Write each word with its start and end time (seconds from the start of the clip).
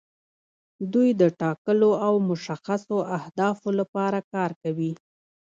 دوی 0.93 1.09
د 1.21 1.23
ټاکلو 1.41 1.91
او 2.05 2.13
مشخصو 2.29 2.97
اهدافو 3.17 3.69
لپاره 3.79 4.19
کار 4.33 4.51
کوي. 4.63 4.91